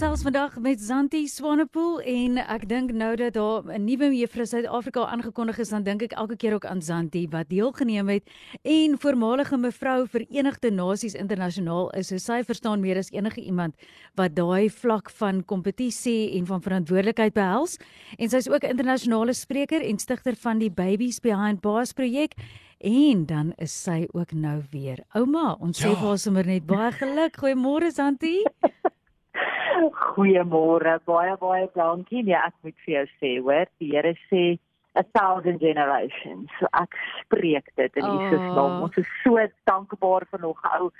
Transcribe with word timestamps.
Gesels 0.00 0.22
vandag 0.22 0.54
met 0.64 0.80
Zanti 0.80 1.26
Swanepoel 1.28 1.98
en 2.08 2.38
ek 2.40 2.62
dink 2.70 2.92
nou 2.96 3.10
dat 3.20 3.34
daar 3.36 3.68
'n 3.68 3.84
nuwe 3.84 4.08
juffrou 4.16 4.46
Suid-Afrika 4.46 5.04
aangekondig 5.04 5.58
is, 5.58 5.68
dan 5.68 5.82
dink 5.82 6.02
ek 6.02 6.12
elke 6.12 6.36
keer 6.36 6.54
ook 6.54 6.64
aan 6.64 6.80
Zanti 6.80 7.28
wat 7.28 7.48
deelgeneem 7.48 8.08
het 8.08 8.24
en 8.62 8.96
voormalige 8.98 9.56
mevrou 9.58 10.08
Verenigde 10.08 10.70
Nasies 10.70 11.14
internasionaal 11.14 11.90
is. 11.90 12.06
So 12.06 12.16
sy 12.16 12.42
verstaan 12.42 12.80
meer 12.80 12.96
as 12.96 13.10
enige 13.10 13.44
iemand 13.44 13.74
wat 14.14 14.34
daai 14.34 14.70
vlak 14.70 15.10
van 15.10 15.44
kompetisie 15.44 16.32
en 16.32 16.46
van 16.46 16.62
verantwoordelikheid 16.62 17.34
behels. 17.34 17.76
En 18.16 18.28
sy's 18.28 18.48
ook 18.48 18.62
internasionale 18.62 19.32
spreker 19.32 19.82
en 19.82 19.98
stigter 19.98 20.34
van 20.36 20.58
die 20.58 20.70
Babies 20.70 21.20
Behind 21.20 21.60
Bars 21.60 21.92
projek. 21.92 22.32
En 22.78 23.26
dan 23.26 23.52
is 23.58 23.82
sy 23.82 24.06
ook 24.12 24.32
nou 24.32 24.62
weer 24.70 25.04
ouma. 25.12 25.56
Ons 25.60 25.78
sê 25.78 25.88
Ja. 25.88 25.94
vir 25.94 26.08
haar 26.08 26.18
sommer 26.18 26.46
net 26.46 26.66
baie 26.66 26.90
geluk. 26.92 27.36
Goeiemôre 27.36 27.92
Zanti. 27.92 28.42
Goeiemôre, 30.20 30.98
baie 31.08 31.36
baie 31.40 31.68
dankie. 31.74 32.22
Nee, 32.22 32.36
ek 32.36 32.52
moet 32.62 32.76
vir 32.84 32.94
jou 32.94 33.06
sê, 33.20 33.30
hoor, 33.40 33.66
die 33.80 33.90
Here 33.94 34.12
sê 34.28 34.58
a 34.98 35.02
thousand 35.16 35.60
generations. 35.62 36.50
So 36.58 36.66
ek 36.76 36.92
spreek 37.22 37.70
dit 37.76 37.96
in 37.96 38.04
Oh. 38.04 38.18
Jesus 38.18 38.42
naam. 38.56 38.82
Ons 38.82 38.98
is 38.98 39.06
so 39.24 39.38
dankbaar 39.70 40.26
vir 40.30 40.40
nog 40.40 40.58
'n 40.64 40.82
ou 40.82 40.90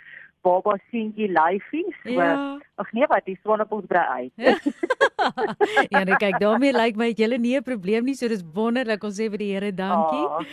baba 0.43 0.79
seentjie 0.91 1.29
lyfie. 1.29 1.85
So 2.03 2.11
Ja. 2.17 2.59
ag 2.79 2.93
nee, 2.95 3.07
wat 3.09 3.25
die 3.27 3.37
swanepoel 3.43 3.83
brei 3.87 4.07
uit. 4.09 4.33
ja, 5.93 6.05
nou 6.05 6.17
kyk, 6.17 6.39
daarmee 6.41 6.73
lyk 6.73 6.97
my 6.97 7.09
het 7.09 7.19
julle 7.19 7.39
nie 7.39 7.57
'n 7.59 7.63
probleem 7.63 8.05
nie, 8.05 8.15
so 8.15 8.29
dis 8.29 8.43
wonderlik. 8.55 9.05
Ons 9.05 9.19
sê 9.21 9.29
vir 9.29 9.39
die 9.39 9.53
Here 9.53 9.73
dankie. 9.73 10.25
Ah, 10.25 10.45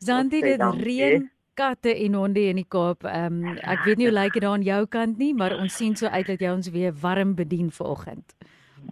Zanti, 0.00 0.36
ons 0.42 0.44
sê 0.44 0.56
dit 0.58 0.84
reën 0.86 1.30
katte 1.58 1.92
en 2.04 2.14
honde 2.18 2.46
in 2.52 2.60
die 2.62 2.68
Kaap. 2.68 3.04
Ehm 3.08 3.42
um, 3.42 3.56
ek 3.58 3.82
weet 3.86 3.98
nie 4.00 4.08
hoe 4.10 4.14
lyk 4.20 4.36
dit 4.38 4.44
daar 4.46 4.56
aan 4.58 4.66
jou 4.66 4.82
kant 4.86 5.18
nie, 5.18 5.32
maar 5.34 5.56
ons 5.58 5.74
sien 5.76 5.96
so 5.98 6.06
uit 6.06 6.26
dat 6.30 6.40
jy 6.44 6.52
ons 6.54 6.70
weer 6.74 6.94
warm 7.02 7.34
bedien 7.38 7.70
vanoggend. 7.74 8.36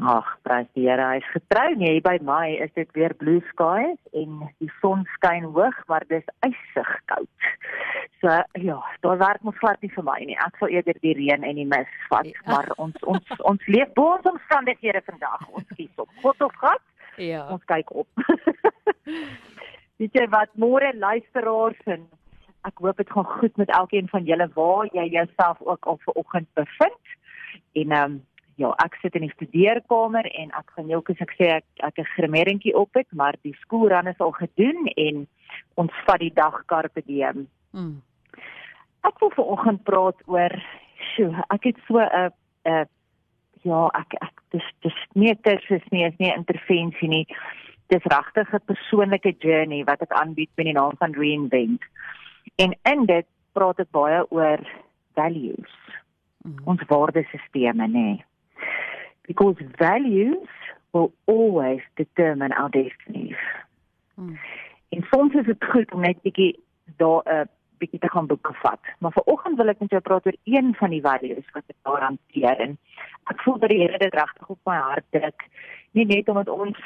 Ag, 0.03 0.27
prys 0.45 0.67
die 0.77 0.84
Here, 0.84 1.05
hy's 1.14 1.28
getrou 1.33 1.70
nie. 1.78 1.92
Hier 1.95 2.03
by 2.05 2.19
my 2.27 2.50
is 2.61 2.73
dit 2.77 2.91
weer 2.98 3.14
blue 3.17 3.41
skies 3.53 3.97
en 4.12 4.42
die 4.61 4.69
son 4.83 5.06
skyn 5.14 5.47
hoog, 5.55 5.78
maar 5.89 6.05
dis 6.11 6.27
ysig 6.45 6.91
koud. 7.08 7.47
So 8.20 8.34
ja, 8.61 8.77
daar 9.06 9.19
werk 9.23 9.47
mos 9.47 9.56
glad 9.62 9.80
nie 9.80 9.92
vir 9.95 10.05
my 10.05 10.19
nie. 10.27 10.36
Ek 10.45 10.58
sal 10.61 10.75
eerder 10.75 10.98
die 11.01 11.14
reën 11.17 11.47
en 11.48 11.56
die 11.62 11.64
mis 11.70 11.95
vat, 12.11 12.28
Ja. 12.28 12.42
maar 12.51 12.69
ons 12.77 12.98
ons 13.14 13.41
ons 13.53 13.67
leef 13.73 13.95
bo 13.97 14.11
ons 14.19 14.28
omstandighede 14.34 15.01
vandag. 15.06 15.48
Ons 15.53 15.73
kies 15.78 15.97
op 16.05 16.12
God 16.23 16.45
of 16.51 16.61
gat. 16.61 16.84
Ja. 17.17 17.47
Ons 17.55 17.64
kyk 17.64 17.95
op. 17.97 18.08
Weet 19.98 20.12
jy 20.19 20.27
wat, 20.28 20.51
môre 20.61 20.92
luisteraars 20.92 21.80
en 21.89 22.05
ek 22.67 22.81
hoop 22.83 22.97
dit 22.97 23.11
gaan 23.11 23.28
goed 23.39 23.56
met 23.56 23.70
elkeen 23.70 24.09
van 24.09 24.25
julle 24.25 24.48
waar 24.55 24.89
jy 24.92 25.05
jouself 25.19 25.61
ook 25.61 25.86
al 25.86 25.98
vanoggend 26.05 26.48
bevind. 26.55 27.05
En 27.73 27.91
ehm 27.91 28.11
um, 28.11 28.25
ja, 28.56 28.70
ek 28.84 28.97
sit 29.03 29.17
in 29.19 29.27
die 29.27 29.34
studeerkamer 29.34 30.25
en 30.41 30.53
ek 30.56 30.70
gaan 30.75 30.89
jou 30.89 31.03
as 31.12 31.20
ek 31.20 31.34
sê 31.36 31.48
ek 31.58 31.67
ek 31.89 31.98
'n 32.00 32.12
grimeringkie 32.17 32.75
op 32.75 32.95
het, 32.95 33.08
maar 33.12 33.36
die 33.42 33.56
skoolrun 33.61 34.08
is 34.08 34.20
al 34.20 34.33
gedoen 34.33 34.89
en 34.97 35.27
ons 35.75 35.92
vat 36.06 36.20
die 36.20 36.33
dag 36.33 36.64
carpe 36.67 37.03
diem. 37.05 37.48
Mm. 37.73 38.00
Ek 39.05 39.20
wil 39.20 39.30
vanoggend 39.30 39.84
praat 39.84 40.20
oor 40.27 40.53
sjoe, 41.12 41.34
ek 41.51 41.64
het 41.64 41.78
so 41.86 42.01
'n 42.01 42.33
'n 42.64 42.89
ja, 43.62 43.91
ek 43.95 44.14
ek 44.23 44.42
dis 44.51 44.69
dis 44.83 44.98
nie 45.14 45.30
'n 45.30 45.42
kursus 45.42 45.86
nie, 45.91 46.05
is 46.05 46.19
nie 46.19 46.33
intervensie 46.33 47.08
nie. 47.08 47.27
Dis 47.89 48.05
regtig 48.05 48.55
'n 48.55 48.69
persoonlike 48.73 49.34
journey 49.39 49.84
wat 49.84 50.03
ek 50.03 50.12
aanbied 50.12 50.51
met 50.56 50.67
die 50.67 50.73
naam 50.73 50.97
van 50.98 51.12
Reinvent. 51.12 51.83
En 52.55 52.77
in 52.83 53.07
dit 53.07 53.27
praat 53.52 53.79
ek 53.79 53.90
baie 53.90 54.30
oor 54.30 54.61
values, 55.14 55.74
Mm. 56.46 56.61
ons 56.64 56.83
waardesisteme, 56.86 57.86
nê. 57.86 57.92
Nee. 57.92 58.24
Because 59.27 59.58
values 59.79 60.48
will 60.92 61.12
always 61.24 61.83
determine 61.95 62.55
our 62.55 62.70
destinies. 62.70 63.42
Mm. 64.14 64.39
En 64.89 65.06
soms 65.11 65.35
is 65.35 65.45
dit 65.45 65.64
goed 65.64 65.92
om 65.92 66.01
net 66.01 66.23
bietjie 66.23 66.55
daar 66.96 67.23
'n 67.24 67.33
uh, 67.35 67.46
bietjie 67.79 67.98
te 68.01 68.11
gaan 68.11 68.27
boeke 68.27 68.52
vat. 68.62 68.80
Maar 68.98 69.12
vanoggend 69.12 69.56
wil 69.56 69.68
ek 69.68 69.80
met 69.80 69.90
jou 69.90 70.02
praat 70.02 70.27
oor 70.27 70.36
een 70.45 70.74
van 70.74 70.90
die 70.90 71.01
values 71.01 71.51
wat 71.52 71.64
ek 71.67 71.77
daar 71.83 72.02
hanteer 72.02 72.56
en 72.61 72.79
ek 73.24 73.42
voel 73.42 73.58
dat 73.58 73.68
die 73.68 73.80
Here 73.80 73.98
dit 73.98 74.14
regtig 74.14 74.48
op 74.48 74.58
my 74.64 74.77
hart 74.77 75.05
druk. 75.11 75.42
Nie 75.90 76.06
net 76.06 76.29
omdat 76.29 76.48
ons 76.48 76.79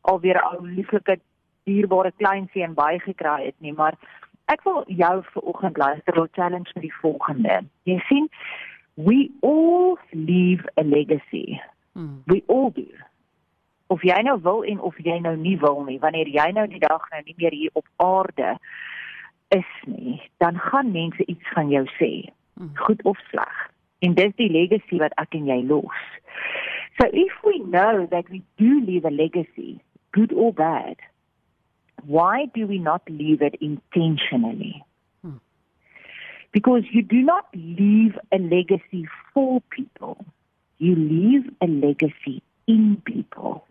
alweer 0.00 0.36
'n 0.36 0.46
ou 0.54 0.68
lieflike 0.68 1.20
dierbare 1.64 2.12
kleinseun 2.16 2.74
bygekry 2.74 3.44
het 3.44 3.58
nie, 3.58 3.72
maar 3.72 3.94
ek 4.48 4.64
wil 4.64 4.82
jou 4.86 5.14
vanoggend 5.32 5.76
luister 5.76 6.20
op 6.20 6.32
challenge 6.32 6.70
met 6.74 6.82
die 6.82 6.94
volgende. 7.00 7.60
Jy 7.88 7.98
sien, 8.08 8.28
we 8.94 9.28
all 9.40 9.98
leave 10.10 10.64
a 10.80 10.82
legacy. 10.82 11.60
Mm. 11.92 12.22
We 12.26 12.42
all 12.46 12.70
do. 12.74 12.88
Of 13.86 14.02
jy 14.02 14.20
nou 14.24 14.38
wil 14.42 14.64
en 14.64 14.80
of 14.80 14.96
jy 15.04 15.18
nou 15.24 15.36
nie 15.36 15.56
wil 15.60 15.84
nie, 15.84 15.98
wanneer 16.00 16.28
jy 16.28 16.50
nou 16.52 16.66
die 16.68 16.82
dag 16.82 17.04
nou 17.12 17.22
nie 17.24 17.36
meer 17.36 17.56
hier 17.56 17.70
op 17.78 17.86
aarde 17.96 18.56
is 19.54 19.70
nie, 19.86 20.18
dan 20.36 20.58
gaan 20.60 20.92
mense 20.92 21.24
iets 21.24 21.54
van 21.56 21.70
jou 21.72 21.86
sê, 21.96 22.28
Mm. 22.58 22.70
goed 22.74 23.02
of 23.02 23.18
sleg. 23.30 23.70
En 23.98 24.14
dis 24.14 24.32
die 24.34 24.50
legacy 24.50 24.98
wat 24.98 25.12
ek 25.16 25.34
en 25.34 25.46
jy 25.46 25.62
los. 25.62 26.00
So 26.98 27.06
if 27.12 27.32
we 27.44 27.62
know 27.70 28.06
that 28.10 28.28
we 28.28 28.42
do 28.56 28.80
leave 28.84 29.06
a 29.06 29.10
legacy, 29.10 29.78
good 30.10 30.32
or 30.32 30.52
bad, 30.52 30.96
why 32.04 32.46
do 32.54 32.66
we 32.66 32.78
not 32.78 33.02
leave 33.08 33.42
it 33.42 33.54
intentionally? 33.60 34.84
Hmm. 35.22 35.38
Because 36.52 36.84
you 36.90 37.02
do 37.02 37.22
not 37.22 37.46
leave 37.54 38.18
a 38.32 38.38
legacy 38.38 39.06
for 39.32 39.60
people. 39.70 40.24
You 40.78 40.94
leave 40.94 41.50
a 41.60 41.66
legacy 41.66 42.42
in 42.66 43.00
people. 43.04 43.64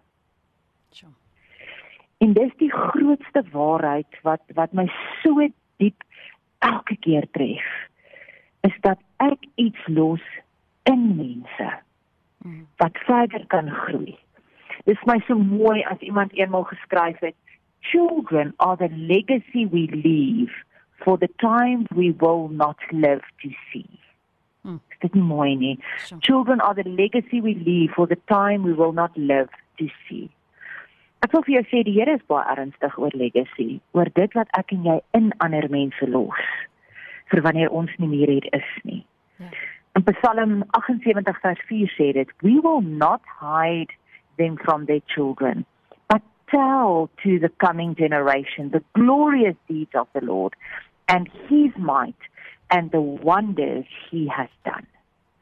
Sjoe. 0.91 1.13
En 2.17 2.33
dis 2.33 2.51
die 2.57 2.71
grootste 2.71 3.43
waarheid 3.51 4.21
wat 4.21 4.41
wat 4.53 4.73
my 4.73 4.87
so 5.23 5.47
diep 5.77 6.03
elke 6.59 6.97
keer 6.99 7.27
tref. 7.31 7.67
Is 8.61 8.73
dat 8.81 8.99
ek 9.17 9.45
iets 9.55 9.87
los 9.87 10.23
in 10.83 11.15
mense 11.15 11.85
Mm. 12.47 12.67
wat 12.75 12.97
verder 12.97 13.45
kan 13.47 13.69
groei. 13.69 14.17
Dis 14.85 15.03
my 15.03 15.19
so 15.27 15.37
mooi 15.37 15.81
as 15.83 15.99
iemand 15.99 16.33
eenmal 16.33 16.63
geskryf 16.63 17.19
het, 17.19 17.35
children 17.91 18.53
are 18.59 18.77
the 18.77 18.89
legacy 18.95 19.65
we 19.65 19.87
leave 19.87 20.51
for 21.03 21.17
the 21.17 21.29
time 21.41 21.87
we 21.95 22.11
will 22.11 22.49
not 22.49 22.77
live 22.91 23.21
to 23.41 23.49
see. 23.71 23.89
Mm. 24.65 24.79
Is 24.91 24.97
dit 24.99 25.15
mooi 25.15 25.55
nie? 25.55 25.79
Sjoe. 26.05 26.19
Children 26.21 26.61
are 26.61 26.73
the 26.73 26.89
legacy 26.89 27.41
we 27.41 27.55
leave 27.55 27.91
for 27.95 28.07
the 28.07 28.19
time 28.27 28.63
we 28.63 28.73
will 28.73 28.93
not 28.93 29.11
live 29.17 29.49
to 29.79 29.87
see. 30.07 30.29
Ek 31.25 31.33
wil 31.33 31.43
vir 31.47 31.57
jou 31.57 31.63
sê 31.69 31.83
die 31.85 31.95
Here 31.95 32.13
is 32.13 32.25
baie 32.29 32.45
ernstig 32.53 32.97
oor 33.01 33.13
legacy, 33.17 33.79
oor 33.97 34.09
dit 34.19 34.35
wat 34.37 34.51
ek 34.57 34.73
en 34.75 34.83
jy 34.85 34.97
in 35.17 35.31
ander 35.45 35.65
mense 35.73 36.09
los 36.13 36.43
vir 37.31 37.41
wanneer 37.43 37.73
ons 37.73 37.91
nie 38.01 38.09
meer 38.11 38.31
hier 38.35 38.49
is 38.55 38.69
nie. 38.87 39.01
Ja. 39.41 39.49
In 39.97 40.05
Psalm 40.05 40.59
78 40.77 41.39
vers 41.41 41.63
4 41.69 41.89
sê 41.97 42.11
dit, 42.13 42.29
"We 42.41 42.59
will 42.61 42.81
not 42.81 43.21
hide 43.41 43.91
them 44.37 44.57
from 44.57 44.85
their 44.85 45.01
children, 45.07 45.65
tell 46.49 47.09
to 47.23 47.39
the 47.39 47.49
coming 47.65 47.95
generation 47.95 48.69
the 48.69 48.83
glorious 48.93 49.55
deeds 49.67 49.91
of 49.93 50.07
the 50.13 50.21
Lord 50.21 50.53
and 51.07 51.29
his 51.47 51.71
might 51.77 52.15
and 52.69 52.91
the 52.91 53.01
wonders 53.01 53.85
he 54.09 54.27
has 54.27 54.49
done." 54.65 54.87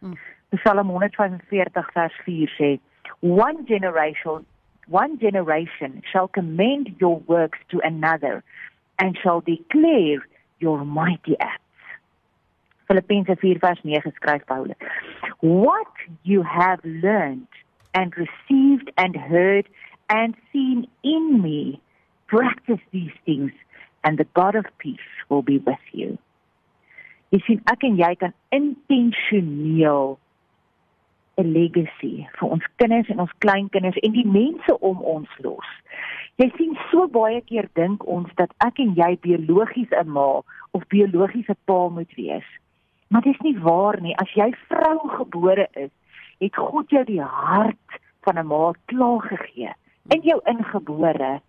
Mm. 0.03 0.17
Psalm 0.63 0.87
145 0.89 1.73
vers 1.93 2.11
4 2.25 2.47
sê, 2.57 2.79
"One 3.21 3.65
generation 3.65 4.45
one 4.87 5.17
generation 5.17 6.03
shall 6.11 6.27
commend 6.27 6.95
your 6.99 7.17
works 7.21 7.57
to 7.69 7.79
another 7.83 8.43
and 8.99 9.17
shall 9.17 9.41
declare 9.41 10.25
your 10.59 10.85
mighty 10.85 11.35
acts." 11.39 11.61
Filippense 12.87 13.39
4 13.39 13.55
vers 13.59 13.79
9 13.83 14.01
skryf 14.17 14.45
Paulus, 14.45 14.77
"What 15.39 15.87
you 16.23 16.43
have 16.43 16.79
learned 16.83 17.47
and 17.95 18.13
received 18.15 18.91
and 18.97 19.15
heard 19.15 19.67
and 20.09 20.35
seen 20.51 20.87
in 21.03 21.41
me, 21.41 21.81
practice 22.27 22.81
these 22.91 23.13
things 23.25 23.51
and 24.03 24.17
the 24.17 24.27
God 24.33 24.55
of 24.55 24.65
peace 24.77 25.11
will 25.29 25.41
be 25.41 25.57
with 25.59 25.85
you." 25.91 26.17
Jy 27.31 27.39
sien 27.45 27.61
ek 27.67 27.83
en 27.83 27.97
jy 27.97 28.15
kan 28.15 28.33
intentioneel 28.55 30.17
'n 31.41 31.51
legacy 31.51 32.27
vir 32.39 32.51
ons 32.55 32.67
kinders 32.79 33.09
en 33.11 33.19
ons 33.19 33.33
kleinkinders 33.43 33.97
en 34.07 34.13
die 34.15 34.27
mense 34.27 34.79
om 34.79 35.01
ons 35.01 35.29
los. 35.43 35.71
Jy 36.39 36.47
sien 36.57 36.77
so 36.91 37.07
baie 37.11 37.41
keer 37.49 37.67
dink 37.79 38.05
ons 38.07 38.31
dat 38.39 38.53
ek 38.63 38.79
en 38.83 38.93
jy 38.95 39.11
biologies 39.23 39.91
'n 39.91 40.09
ma 40.17 40.41
of 40.71 40.87
biologies 40.93 41.49
'n 41.49 41.59
pa 41.65 41.89
moet 41.89 42.13
wees. 42.15 42.47
Maar 43.09 43.21
dis 43.21 43.39
nie 43.39 43.57
waar 43.59 44.01
nie. 44.01 44.15
As 44.17 44.31
jy 44.35 44.51
vrou 44.69 44.99
gebore 45.17 45.67
is, 45.75 45.91
het 46.39 46.55
God 46.55 46.89
jou 46.89 47.03
die 47.03 47.21
hart 47.21 47.99
van 48.23 48.39
'n 48.39 48.47
ma 48.47 48.73
klaar 48.85 49.21
gegee 49.21 49.73
in 50.07 50.21
jou 50.21 50.39
ingebore. 50.43 51.41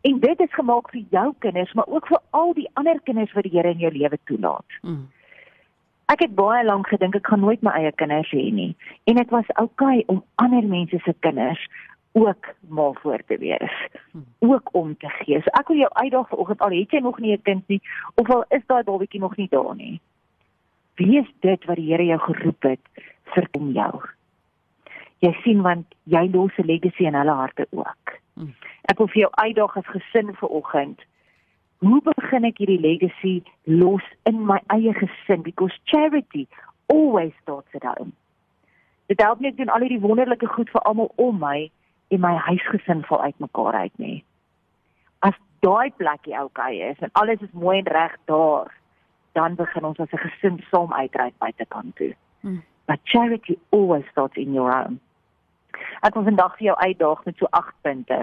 En 0.00 0.20
dit 0.20 0.40
is 0.40 0.54
gemaak 0.54 0.90
vir 0.90 1.04
jou 1.10 1.34
kinders, 1.38 1.72
maar 1.72 1.86
ook 1.86 2.06
vir 2.06 2.20
al 2.30 2.54
die 2.54 2.68
ander 2.74 3.00
kinders 3.02 3.32
wat 3.32 3.46
die 3.46 3.52
Here 3.56 3.70
in 3.70 3.78
jou 3.78 3.92
lewe 3.92 4.18
toelaat. 4.24 4.78
Mm. 4.82 5.08
Ek 6.12 6.20
het 6.20 6.34
baie 6.36 6.64
lank 6.64 6.90
gedink 6.92 7.16
ek 7.16 7.26
gaan 7.26 7.40
nooit 7.40 7.62
my 7.64 7.72
eie 7.78 7.92
kinders 7.96 8.28
hê 8.36 8.50
nie 8.52 8.74
en 9.08 9.16
dit 9.16 9.30
was 9.32 9.48
oukei 9.56 10.02
okay 10.02 10.04
om 10.12 10.20
ander 10.42 10.66
mense 10.68 10.98
se 11.04 11.14
kinders 11.24 11.62
ook 12.14 12.52
maar 12.68 12.92
voor 13.02 13.22
te 13.26 13.38
wees. 13.38 13.88
Ook 14.38 14.68
om 14.72 14.96
te 14.96 15.08
gee. 15.08 15.40
So 15.40 15.50
ek 15.58 15.68
wil 15.72 15.80
jou 15.82 15.90
uitdaag 15.92 16.28
vanoggend 16.28 16.60
al 16.60 16.76
het 16.76 16.90
jy 16.90 17.00
nog 17.00 17.18
nie 17.18 17.32
'n 17.32 17.42
kind 17.42 17.68
nie 17.68 17.80
of 18.14 18.30
al 18.30 18.44
is 18.48 18.66
daai 18.66 18.82
babatjie 18.82 19.20
nog 19.20 19.36
nie 19.36 19.48
daar 19.50 19.74
nie. 19.74 20.00
Wees 20.94 21.32
dit 21.40 21.64
wat 21.64 21.76
die 21.76 21.90
Here 21.90 22.04
jou 22.04 22.20
geroep 22.20 22.62
het 22.62 22.80
vir 23.34 23.48
kom 23.50 23.72
jou. 23.72 24.02
Jy 25.24 25.32
sien 25.40 25.62
want 25.64 25.86
jy 26.04 26.26
los 26.32 26.52
'n 26.58 26.66
legacy 26.68 27.06
in 27.08 27.14
hulle 27.16 27.32
harte 27.32 27.66
ook. 27.70 28.18
Hmm. 28.34 28.54
Ek 28.90 28.98
wil 28.98 29.08
vir 29.08 29.20
jou 29.22 29.30
uitdaag 29.32 29.76
as 29.76 29.86
gesin 29.86 30.34
vanoggend. 30.36 31.00
Hoe 31.78 32.00
begin 32.02 32.44
ek 32.44 32.58
hierdie 32.58 32.80
legacy 32.80 33.42
los 33.64 34.04
in 34.24 34.44
my 34.46 34.60
eie 34.68 34.92
gesin 34.92 35.42
because 35.42 35.78
charity 35.84 36.46
always 36.86 37.32
starts 37.42 37.74
at 37.74 37.82
home. 37.82 38.12
Dit 39.06 39.20
help 39.20 39.40
net 39.40 39.56
doen 39.56 39.68
al 39.68 39.80
hierdie 39.80 40.00
wonderlike 40.00 40.46
goed 40.46 40.70
vir 40.70 40.82
almal 40.82 41.12
om 41.16 41.38
my 41.38 41.70
en 42.08 42.20
my 42.20 42.34
huisgesin 42.36 43.04
val 43.08 43.22
uitmekaar 43.22 43.74
uit 43.74 43.98
nê. 43.98 44.22
As 45.20 45.36
daai 45.60 45.90
plekkie 45.96 46.36
oukei 46.36 46.82
is 46.90 47.00
en 47.00 47.12
alles 47.12 47.40
is 47.40 47.52
mooi 47.52 47.78
en 47.78 47.88
reg 47.92 48.16
daar, 48.24 48.72
dan 49.32 49.54
begin 49.54 49.84
ons 49.84 50.00
as 50.00 50.12
'n 50.12 50.24
gesin 50.26 50.62
saam 50.70 50.92
uitreik 50.92 51.38
buitekant 51.38 51.96
toe. 51.96 52.14
Hmm. 52.40 52.62
But 52.86 53.00
charity 53.04 53.58
always 53.70 54.04
starts 54.10 54.36
in 54.36 54.52
your 54.52 54.72
own. 54.72 55.00
Ek 56.04 56.14
wil 56.14 56.26
vandag 56.26 56.56
vir 56.58 56.66
jou 56.66 56.76
uitdaag 56.84 57.20
met 57.24 57.38
so 57.40 57.48
8 57.56 57.76
punte. 57.80 58.18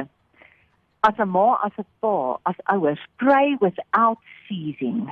As 1.07 1.17
'n 1.17 1.29
ma, 1.29 1.57
as 1.65 1.73
'n 1.79 1.85
pa, 1.99 2.37
as 2.45 2.57
ouers, 2.73 3.01
pray 3.17 3.57
without 3.59 4.19
ceasing. 4.47 5.11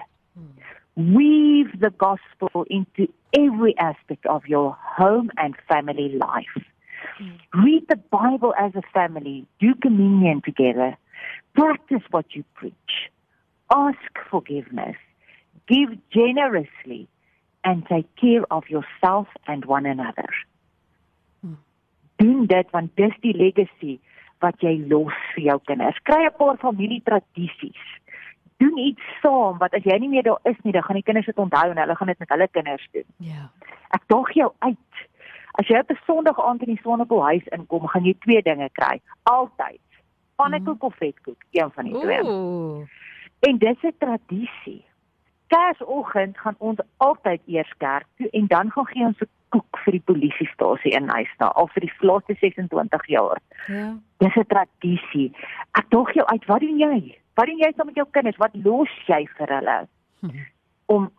Weave 0.96 1.80
the 1.80 1.90
gospel 1.90 2.66
into 2.70 3.08
every 3.34 3.76
aspect 3.78 4.26
of 4.28 4.46
your 4.48 4.78
home 4.98 5.32
and 5.38 5.56
family 5.68 6.10
life. 6.10 6.58
Read 7.54 7.88
the 7.88 7.96
Bible 7.96 8.54
as 8.58 8.76
a 8.76 8.84
family. 8.94 9.48
Do 9.60 9.74
communion 9.76 10.42
together. 10.42 10.96
Practice 11.54 12.04
what 12.12 12.36
you 12.36 12.44
preach. 12.54 13.10
Ask 13.74 14.12
forgiveness. 14.30 14.98
Give 15.68 15.98
generously 16.12 17.08
and 17.64 17.86
take 17.88 18.16
care 18.16 18.44
of 18.52 18.70
yourself 18.70 19.28
and 19.48 19.66
one 19.66 19.86
another. 19.86 20.30
Doen 22.20 22.46
dit 22.52 22.72
want 22.76 22.96
dis 23.00 23.16
die 23.24 23.36
legacy 23.36 23.98
wat 24.44 24.60
jy 24.64 24.76
los 24.92 25.16
vir 25.34 25.44
jou 25.50 25.58
kinders. 25.72 26.00
Kry 26.04 26.26
'n 26.26 26.38
paar 26.38 26.58
familietradisies. 26.58 27.84
Doen 28.60 28.78
iets 28.78 29.04
saam 29.22 29.58
wat 29.58 29.74
as 29.74 29.84
jy 29.84 29.98
nie 30.00 30.10
meer 30.10 30.24
daar 30.24 30.40
is 30.44 30.60
nie, 30.64 30.74
dan 30.74 30.84
gaan 30.84 31.00
die 31.00 31.08
kinders 31.08 31.26
dit 31.26 31.38
onthou 31.38 31.70
en 31.72 31.78
hulle 31.78 31.96
gaan 31.96 32.08
dit 32.08 32.20
met 32.20 32.30
hulle 32.30 32.48
kinders 32.48 32.88
doen. 32.92 33.08
Ja. 33.18 33.52
Ek 33.90 34.04
daag 34.08 34.34
jou 34.34 34.52
uit 34.60 35.08
As 35.60 35.68
jy 35.68 35.80
op 35.80 35.90
'n 35.92 36.00
Sondag 36.06 36.40
aand 36.40 36.62
in 36.62 36.76
die 36.76 36.82
Sonnepool 36.82 37.24
huis 37.24 37.48
inkom, 37.48 37.88
gaan 37.88 38.06
jy 38.06 38.16
twee 38.20 38.42
dinge 38.42 38.70
kry. 38.72 39.02
Altyd. 39.24 39.82
Pannekoek 40.36 40.84
of 40.84 40.96
vetkoek, 40.96 41.42
een 41.52 41.72
van 41.72 41.84
die 41.86 42.00
twee. 42.00 42.24
Ooh. 42.24 42.88
En 43.40 43.58
dis 43.58 43.82
'n 43.82 43.96
tradisie. 43.98 44.86
Kersoggend 45.48 46.38
gaan 46.38 46.56
ons 46.58 46.80
altyd 46.98 47.42
eers 47.46 47.74
kerk 47.78 48.06
toe 48.18 48.30
en 48.30 48.48
dan 48.48 48.72
gaan 48.72 48.86
gee 48.86 49.06
ons 49.06 49.20
'n 49.20 49.30
koek 49.50 49.80
vir 49.86 49.98
die 49.98 50.06
polisiestasie 50.12 50.94
in 50.98 51.08
Nyasa 51.10 51.52
al 51.56 51.70
vir 51.74 51.88
die 51.88 51.94
laaste 52.00 52.36
26 52.42 53.08
jaar. 53.08 53.40
Ja. 53.68 53.98
Dis 54.20 54.36
'n 54.36 54.46
tradisie. 54.48 55.32
Ek 55.80 55.90
dog 55.90 56.14
jou 56.14 56.26
uit, 56.26 56.46
wat 56.46 56.60
doen 56.60 56.78
jy? 56.78 57.18
Wat 57.36 57.46
doen 57.46 57.58
jy 57.58 57.72
saam 57.76 57.86
met 57.86 57.96
jou 57.96 58.08
kinders? 58.12 58.38
Wat 58.38 58.56
los 58.64 58.90
jy 59.08 59.28
vir 59.38 59.48
hulle? 59.48 59.88
Hm. 60.22 60.46
Om 60.96 61.12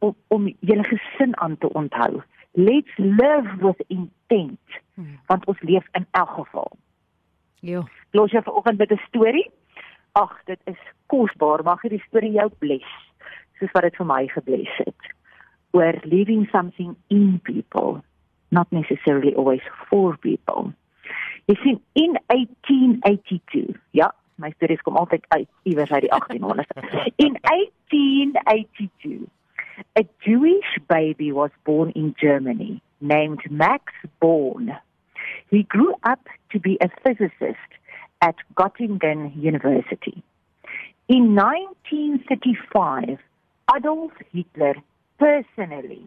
om 0.00 0.14
om 0.28 0.46
julle 0.60 0.84
gesin 0.84 1.36
aan 1.36 1.58
te 1.58 1.68
onthou 1.68 2.22
let's 2.52 2.90
live 2.98 3.46
with 3.60 3.80
intent 3.88 4.58
hmm. 4.94 5.18
want 5.26 5.46
ons 5.46 5.60
leef 5.60 5.86
in 5.92 6.06
elk 6.10 6.30
geval. 6.30 6.72
Ja. 7.60 7.84
Los 8.10 8.32
jy 8.32 8.42
vanoggend 8.42 8.78
met 8.78 8.92
'n 8.92 9.00
storie? 9.06 9.50
Ag, 10.12 10.40
dit 10.44 10.60
is 10.64 10.80
kosbaar. 11.06 11.62
Mag 11.62 11.82
hierdie 11.82 12.02
storie 12.06 12.32
jou 12.32 12.50
bless 12.58 13.08
soos 13.58 13.70
wat 13.72 13.82
dit 13.82 13.96
vir 13.96 14.06
my 14.06 14.26
gebless 14.26 14.76
het. 14.76 15.14
Oor 15.72 15.94
leaving 16.04 16.48
something 16.52 16.96
in 17.08 17.40
people, 17.44 18.02
not 18.50 18.70
necessarily 18.72 19.34
always 19.34 19.62
for 19.88 20.16
people. 20.16 20.72
Jy 21.46 21.56
sien 21.62 21.80
in 21.94 22.18
1882, 22.26 23.74
ja, 23.90 24.10
my 24.36 24.50
stories 24.56 24.82
kom 24.86 24.96
altyd 24.96 25.24
uit 25.28 25.48
iewers 25.62 25.90
uit 25.90 26.06
die 26.06 26.14
1800s. 26.14 26.70
In 27.26 27.36
1882 27.42 29.28
A 29.98 30.04
Jewish 30.24 30.78
baby 30.88 31.32
was 31.32 31.50
born 31.64 31.90
in 31.90 32.14
Germany 32.20 32.82
named 33.00 33.50
Max 33.50 33.92
Born. 34.20 34.76
He 35.50 35.62
grew 35.64 35.94
up 36.04 36.28
to 36.52 36.60
be 36.60 36.76
a 36.80 36.90
physicist 37.02 37.56
at 38.20 38.36
Göttingen 38.54 39.34
University. 39.36 40.22
In 41.08 41.34
1935, 41.34 43.18
Adolf 43.74 44.12
Hitler 44.32 44.74
personally 45.20 46.02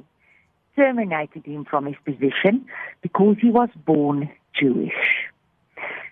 terminated 0.76 1.46
him 1.46 1.66
from 1.66 1.86
his 1.86 1.96
position 2.04 2.66
because 3.02 3.38
he 3.40 3.50
was 3.50 3.70
born 3.86 4.30
Jewish. 4.60 5.30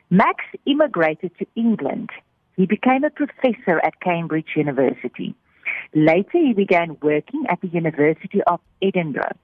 Max 0.09 0.45
immigrated 0.65 1.31
to 1.39 1.47
England. 1.55 2.09
He 2.57 2.65
became 2.65 3.03
a 3.03 3.09
professor 3.09 3.79
at 3.83 3.99
Cambridge 4.01 4.49
University. 4.55 5.33
Later, 5.95 6.37
he 6.37 6.53
began 6.53 6.97
working 7.01 7.45
at 7.49 7.59
the 7.61 7.69
University 7.69 8.41
of 8.45 8.59
Edinburgh. 8.81 9.37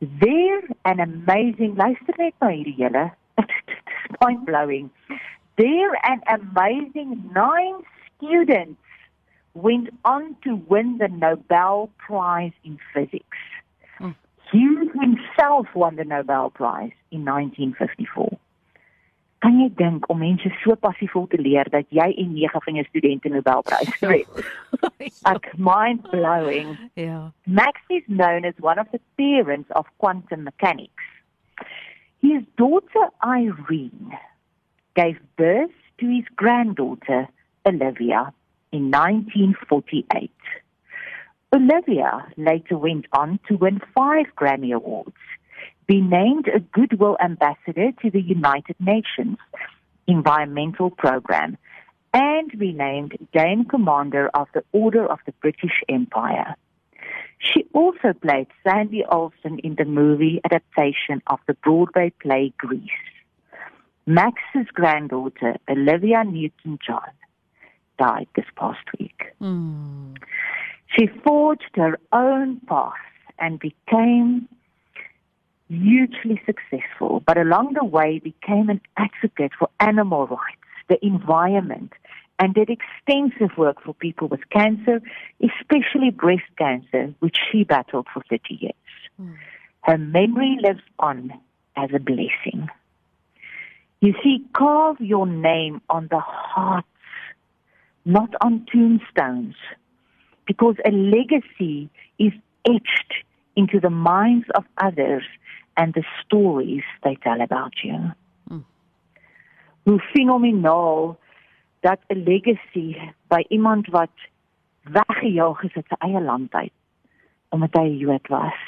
There, 0.00 0.60
an 0.84 1.00
amazing, 1.00 1.76
luister 1.76 2.14
net 2.18 2.34
na 2.42 2.48
hierdie 2.48 2.76
julle, 2.76 3.12
it's 3.38 4.20
mind 4.20 4.44
blowing. 4.44 4.90
There, 5.56 5.94
an 6.04 6.20
amazing 6.28 7.30
nine 7.32 7.82
students 8.16 8.80
went 9.54 9.90
on 10.04 10.36
to 10.44 10.56
win 10.56 10.98
the 10.98 11.08
Nobel 11.08 11.90
Prize 11.98 12.52
in 12.64 12.78
Physics. 12.92 13.38
Mm. 14.00 14.14
He 14.50 14.60
himself 15.00 15.66
won 15.74 15.96
the 15.96 16.04
Nobel 16.04 16.50
Prize 16.50 16.92
in 17.10 17.24
1954. 17.24 18.38
kan 19.42 19.58
jy 19.58 19.68
dink 19.74 20.06
om 20.12 20.20
mense 20.22 20.50
so 20.62 20.76
passievol 20.78 21.26
te 21.30 21.38
leer 21.40 21.66
dat 21.74 21.88
jy 21.90 22.06
en 22.22 22.30
nege 22.36 22.60
van 22.64 22.78
jou 22.78 22.84
studente 22.86 23.30
Nobelprys 23.32 23.96
kry? 24.02 24.20
Ek 25.26 25.48
mind 25.58 26.06
blowing. 26.12 26.76
Yeah. 26.94 27.30
Max 27.46 27.82
is 27.90 28.06
known 28.06 28.46
as 28.46 28.54
one 28.62 28.78
of 28.78 28.86
the 28.94 29.00
parents 29.18 29.70
of 29.74 29.90
quantum 29.98 30.46
mechanics. 30.46 31.08
His 32.22 32.46
daughter 32.56 33.08
Irene 33.26 34.14
gave 34.94 35.18
birth 35.36 35.74
to 35.98 36.06
his 36.06 36.26
granddaughter 36.38 37.26
Olivia 37.66 38.30
in 38.72 38.90
1948. 38.90 40.30
Olivia 41.54 42.26
later 42.36 42.78
went 42.78 43.06
on 43.12 43.38
to 43.48 43.56
win 43.56 43.80
five 43.94 44.26
Grammy 44.36 44.74
Awards 44.74 45.16
be 45.86 46.00
named 46.00 46.48
a 46.48 46.60
Goodwill 46.60 47.16
Ambassador 47.22 47.90
to 48.00 48.10
the 48.10 48.22
United 48.22 48.76
Nations 48.80 49.36
Environmental 50.06 50.90
Program 50.90 51.58
and 52.14 52.50
be 52.58 52.72
named 52.72 53.18
Dame 53.32 53.64
Commander 53.64 54.30
of 54.32 54.48
the 54.54 54.64
Order 54.72 55.04
of 55.06 55.18
the 55.26 55.32
British 55.40 55.82
Empire. 55.88 56.54
She 57.38 57.66
also 57.72 58.12
played 58.12 58.46
Sandy 58.62 59.04
Olsen 59.04 59.58
in 59.58 59.74
the 59.74 59.84
movie 59.84 60.40
adaptation 60.44 61.20
of 61.26 61.40
the 61.46 61.54
Broadway 61.54 62.12
play 62.22 62.52
Grease. 62.56 62.90
Max's 64.06 64.68
granddaughter, 64.72 65.56
Olivia 65.68 66.22
Newton 66.24 66.78
John, 66.86 67.10
died 67.98 68.28
this 68.36 68.46
past 68.56 68.84
week. 68.98 69.22
Mm. 69.40 70.16
She 70.96 71.06
forged 71.24 71.70
her 71.76 71.98
own 72.12 72.60
path 72.60 72.92
and 73.38 73.58
became 73.58 74.48
hugely 75.68 76.40
successful, 76.44 77.22
but 77.26 77.38
along 77.38 77.74
the 77.74 77.84
way 77.84 78.18
became 78.18 78.68
an 78.68 78.80
advocate 78.96 79.52
for 79.58 79.68
animal 79.80 80.26
rights, 80.26 80.60
the 80.88 81.04
environment, 81.04 81.92
and 82.38 82.54
did 82.54 82.68
extensive 82.68 83.56
work 83.56 83.82
for 83.82 83.94
people 83.94 84.28
with 84.28 84.40
cancer, 84.50 85.00
especially 85.40 86.10
breast 86.10 86.42
cancer, 86.58 87.14
which 87.20 87.36
she 87.50 87.64
battled 87.64 88.06
for 88.12 88.22
30 88.28 88.54
years. 88.54 88.74
Mm. 89.20 89.36
Her 89.82 89.98
memory 89.98 90.58
lives 90.62 90.82
on 90.98 91.32
as 91.76 91.90
a 91.94 91.98
blessing. 91.98 92.68
You 94.00 94.14
see, 94.22 94.44
carve 94.52 95.00
your 95.00 95.26
name 95.26 95.80
on 95.88 96.08
the 96.10 96.18
hearts, 96.18 96.88
not 98.04 98.30
on 98.40 98.66
tombstones, 98.72 99.54
because 100.46 100.76
a 100.84 100.90
legacy 100.90 101.88
is 102.18 102.32
etched 102.66 103.14
into 103.56 103.80
the 103.80 103.90
minds 103.90 104.46
of 104.54 104.64
others 104.78 105.24
and 105.76 105.94
the 105.94 106.04
stories 106.24 106.82
they 107.04 107.16
tell 107.16 107.40
about 107.40 107.72
you. 107.82 108.12
Hmm. 108.48 108.64
hoe 109.82 110.00
fenomenaal 110.00 111.18
dat 111.80 111.98
'n 112.06 112.22
legacy 112.22 113.12
by 113.28 113.44
iemand 113.48 113.86
wat 113.86 114.10
weggejaag 114.82 115.62
is 115.62 115.74
uit 115.74 115.86
sy 115.88 115.96
eie 115.98 116.20
land 116.20 116.54
uit 116.54 116.72
omdat 117.48 117.72
hy 117.72 117.86
'n 117.88 117.96
Jood 117.96 118.28
was 118.28 118.58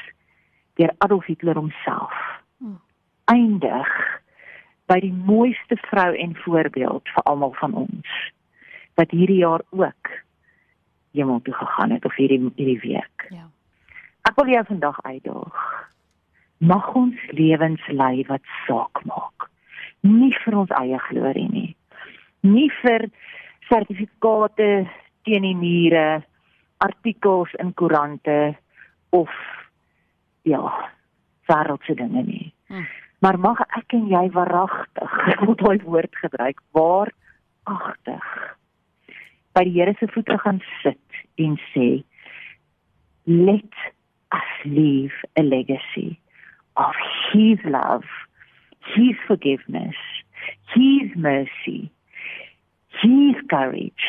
deur 0.75 0.95
Adolf 0.99 1.27
Hitler 1.27 1.55
homself 1.55 2.15
hmm. 2.59 2.81
eindig 3.25 4.21
by 4.87 5.01
die 5.01 5.13
mooiste 5.13 5.77
vrou 5.77 6.15
en 6.15 6.37
voorbeeld 6.37 7.09
vir 7.09 7.23
almal 7.23 7.53
van 7.53 7.75
ons 7.75 8.33
wat 8.95 9.11
hierdie 9.11 9.43
jaar 9.43 9.63
ook 9.71 10.11
hemel 11.15 11.41
toe 11.43 11.55
gegaan 11.55 11.91
het 11.91 12.05
of 12.05 12.15
hierdie 12.17 12.41
hierdie 12.55 12.81
week. 12.81 13.27
Ja. 13.31 13.47
Ek 14.29 14.39
wil 14.41 14.51
jou 14.55 14.65
vandag 14.67 14.99
uitdaag. 15.03 15.59
Mag 16.59 16.93
ons 16.95 17.27
lewens 17.31 17.83
lei 17.89 18.25
wat 18.27 18.43
saak 18.67 19.03
maak. 19.05 19.49
Nie 20.01 20.33
vir 20.45 20.57
ons 20.59 20.73
eie 20.75 20.99
glorie 21.09 21.49
nie. 21.51 21.71
Nie 22.41 22.71
vir 22.83 23.09
sertifikate 23.69 24.87
teen 25.25 25.47
die 25.47 25.57
mure, 25.57 26.25
artikels 26.85 27.53
in 27.63 27.73
koerante 27.75 28.57
of 29.17 29.31
ja, 30.43 30.61
wêreldse 31.49 31.95
dinge 31.97 32.25
nie. 32.27 32.53
Hm. 32.69 32.85
Maar 33.25 33.39
mag 33.41 33.63
ek 33.79 33.95
en 33.97 34.11
jy 34.11 34.27
waaragtig, 34.35 35.15
ek 35.33 35.47
wil 35.47 35.57
daai 35.63 35.81
woord 35.87 36.21
gebruik, 36.21 36.61
waaragtig 36.77 38.35
by 39.55 39.65
die 39.65 39.75
Here 39.79 39.95
se 39.99 40.07
voete 40.15 40.39
gaan 40.43 40.61
sit 40.83 41.23
en 41.35 41.57
sê 41.73 41.89
let 43.25 43.81
us 44.35 44.53
leave 44.65 45.15
a 45.37 45.43
legacy 45.43 46.19
of 46.77 46.95
his 47.33 47.59
love 47.65 48.05
his 48.95 49.17
forgiveness 49.27 49.97
his 50.75 51.15
mercy 51.17 51.91
his 53.03 53.37
courage 53.49 54.07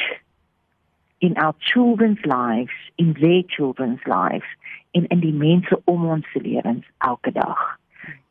in 1.22 1.38
our 1.38 1.56
children's 1.60 2.24
lives 2.26 2.78
in 2.98 3.16
their 3.22 3.44
children's 3.56 4.06
lives 4.06 4.46
in 4.94 5.06
in 5.06 5.20
die 5.20 5.32
mense 5.32 5.78
om 5.86 6.06
ons 6.06 6.28
se 6.34 6.40
lewens 6.40 6.86
elke 6.98 7.32
dag. 7.32 7.62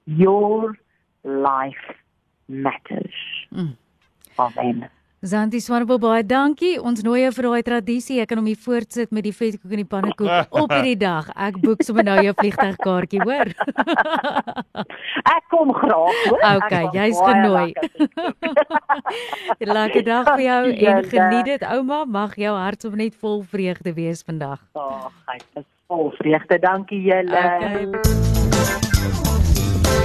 Your 0.05 0.79
life 1.23 1.95
matters. 2.47 3.47
Mm. 3.51 3.77
amen 4.37 4.91
Zanti 5.25 5.57
Swanepoel 5.57 5.99
baie 6.03 6.25
dankie. 6.29 6.75
Ons 6.77 7.01
nooi 7.05 7.23
jou 7.23 7.31
vir 7.39 7.47
daai 7.49 7.65
tradisie. 7.65 8.19
Ek 8.21 8.29
kan 8.29 8.41
hom 8.43 8.49
hier 8.51 8.61
voortsit 8.61 9.13
met 9.15 9.25
die 9.25 9.33
vetkoek 9.33 9.73
en 9.73 9.81
die 9.81 9.89
pannekoek 9.89 10.51
op 10.61 10.75
hierdie 10.75 10.99
dag. 11.01 11.31
Ek 11.47 11.57
boek 11.63 11.81
sommer 11.87 12.05
nou 12.05 12.19
jou 12.27 12.35
vliegtuigkaartjie, 12.43 13.23
hoor. 13.25 13.53
ek 15.37 15.49
kom 15.55 15.73
graag, 15.81 16.21
hoor. 16.29 16.45
Okay, 16.59 16.85
jy's 16.93 17.21
genooi. 17.25 17.73
Lekker 19.79 20.05
dag 20.05 20.29
vir 20.35 20.45
jou 20.45 20.63
en 20.93 21.05
geniet 21.09 21.53
dit, 21.55 21.69
ouma. 21.73 22.05
Mag 22.05 22.37
jou 22.41 22.53
hart 22.61 22.85
sommer 22.85 23.07
net 23.07 23.17
vol 23.17 23.41
vreugde 23.49 23.97
wees 23.97 24.21
vandag. 24.29 24.61
Ag, 24.77 25.09
hy 25.33 25.41
is 25.41 25.71
vol 25.89 26.13
vreugde. 26.21 26.61
Dankie 26.69 27.01
julle. 27.09 27.47
Okay. 27.49 28.93